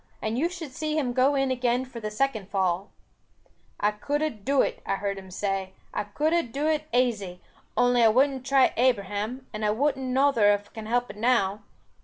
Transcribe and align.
And 0.19 0.35
you 0.35 0.49
should 0.49 0.71
see 0.73 0.97
him 0.97 1.13
go 1.13 1.35
in 1.35 1.51
again 1.51 1.85
for 1.85 1.99
the 1.99 2.09
second 2.09 2.49
fall. 2.49 2.89
'I 3.81 3.91
could 3.91 4.21
ha 4.23 4.29
dooed 4.29 4.65
it,' 4.69 4.81
I 4.83 4.95
hear 4.97 5.13
him 5.13 5.29
say, 5.29 5.73
'I 5.93 6.05
could 6.05 6.33
ha 6.33 6.41
dooed 6.41 6.73
it 6.73 6.87
aisy, 6.91 7.39
only 7.77 8.01
I 8.03 8.07
wudn't 8.07 8.43
try 8.43 8.73
Abraham, 8.77 9.45
and 9.53 9.63
I 9.63 9.69
wun't 9.69 9.97
nother 9.97 10.51
if 10.55 10.73
can 10.73 10.87
help 10.87 11.11
it 11.11 11.17
now. 11.17 11.61